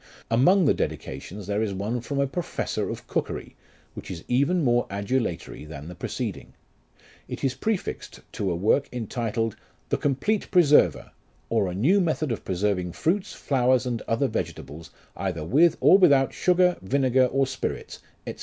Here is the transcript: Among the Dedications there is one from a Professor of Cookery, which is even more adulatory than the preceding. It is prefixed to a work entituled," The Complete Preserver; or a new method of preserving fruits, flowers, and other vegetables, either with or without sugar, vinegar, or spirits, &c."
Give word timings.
Among 0.31 0.65
the 0.65 0.73
Dedications 0.73 1.45
there 1.45 1.61
is 1.61 1.75
one 1.75 2.01
from 2.01 2.19
a 2.19 2.25
Professor 2.25 2.89
of 2.89 3.05
Cookery, 3.05 3.55
which 3.93 4.09
is 4.09 4.23
even 4.27 4.63
more 4.63 4.87
adulatory 4.89 5.63
than 5.63 5.89
the 5.89 5.93
preceding. 5.93 6.53
It 7.27 7.43
is 7.43 7.53
prefixed 7.53 8.21
to 8.31 8.49
a 8.49 8.55
work 8.55 8.89
entituled," 8.91 9.55
The 9.89 9.97
Complete 9.99 10.49
Preserver; 10.49 11.11
or 11.51 11.67
a 11.69 11.75
new 11.75 12.01
method 12.01 12.31
of 12.31 12.43
preserving 12.43 12.93
fruits, 12.93 13.33
flowers, 13.33 13.85
and 13.85 14.01
other 14.07 14.27
vegetables, 14.27 14.89
either 15.15 15.45
with 15.45 15.77
or 15.79 15.99
without 15.99 16.33
sugar, 16.33 16.77
vinegar, 16.81 17.25
or 17.27 17.45
spirits, 17.45 17.99
&c." 18.25 18.37